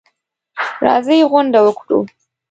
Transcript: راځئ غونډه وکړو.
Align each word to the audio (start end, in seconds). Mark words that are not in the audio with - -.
راځئ 0.85 1.19
غونډه 1.31 1.59
وکړو. 1.65 1.99